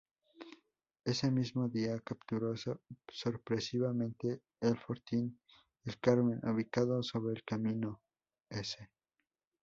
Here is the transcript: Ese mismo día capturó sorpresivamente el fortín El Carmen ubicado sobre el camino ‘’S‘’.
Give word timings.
Ese 1.05 1.29
mismo 1.29 1.69
día 1.69 1.99
capturó 1.99 2.55
sorpresivamente 3.07 4.41
el 4.59 4.75
fortín 4.75 5.39
El 5.85 5.99
Carmen 5.99 6.39
ubicado 6.43 7.03
sobre 7.03 7.35
el 7.35 7.43
camino 7.45 8.01
‘’S‘’. 8.49 8.89